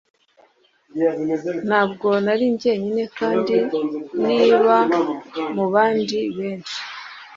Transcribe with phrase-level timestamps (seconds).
[1.67, 3.55] Ntabwo nari jyenyine kandi
[4.27, 4.75] niba
[5.55, 6.77] mubandi benshi